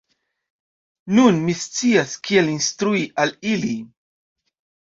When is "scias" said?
1.65-2.17